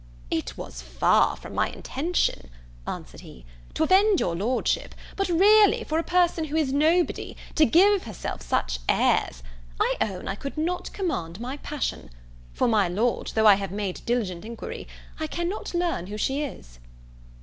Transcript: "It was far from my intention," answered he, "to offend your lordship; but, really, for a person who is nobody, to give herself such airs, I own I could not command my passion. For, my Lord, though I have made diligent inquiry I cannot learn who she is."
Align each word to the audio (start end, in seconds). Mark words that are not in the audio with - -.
"It 0.31 0.57
was 0.57 0.81
far 0.81 1.35
from 1.35 1.53
my 1.53 1.69
intention," 1.69 2.49
answered 2.87 3.19
he, 3.21 3.45
"to 3.75 3.83
offend 3.83 4.19
your 4.19 4.35
lordship; 4.35 4.95
but, 5.15 5.29
really, 5.29 5.83
for 5.83 5.99
a 5.99 6.03
person 6.03 6.45
who 6.45 6.55
is 6.55 6.73
nobody, 6.73 7.37
to 7.53 7.67
give 7.67 8.05
herself 8.05 8.41
such 8.41 8.79
airs, 8.89 9.43
I 9.79 9.97
own 10.01 10.27
I 10.27 10.33
could 10.33 10.57
not 10.57 10.91
command 10.91 11.39
my 11.39 11.57
passion. 11.57 12.09
For, 12.51 12.67
my 12.67 12.87
Lord, 12.87 13.31
though 13.35 13.45
I 13.45 13.53
have 13.53 13.71
made 13.71 14.01
diligent 14.07 14.43
inquiry 14.43 14.87
I 15.19 15.27
cannot 15.27 15.75
learn 15.75 16.07
who 16.07 16.17
she 16.17 16.41
is." 16.41 16.79